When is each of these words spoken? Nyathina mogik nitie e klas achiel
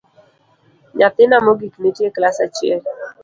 Nyathina 0.97 1.37
mogik 1.45 1.73
nitie 1.81 2.05
e 2.09 2.13
klas 2.15 2.37
achiel 2.45 2.79